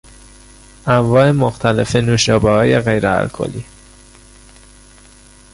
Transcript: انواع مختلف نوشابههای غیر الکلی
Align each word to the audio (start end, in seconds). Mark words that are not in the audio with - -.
انواع 0.87 1.31
مختلف 1.31 1.95
نوشابههای 1.95 2.79
غیر 2.79 3.07
الکلی 3.07 3.65